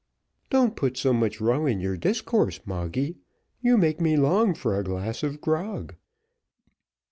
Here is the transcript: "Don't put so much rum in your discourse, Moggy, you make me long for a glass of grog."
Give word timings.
"Don't 0.49 0.75
put 0.75 0.97
so 0.97 1.13
much 1.13 1.39
rum 1.39 1.67
in 1.67 1.79
your 1.79 1.95
discourse, 1.95 2.59
Moggy, 2.65 3.17
you 3.61 3.77
make 3.77 4.01
me 4.01 4.17
long 4.17 4.55
for 4.55 4.75
a 4.75 4.83
glass 4.83 5.21
of 5.21 5.41
grog." 5.41 5.93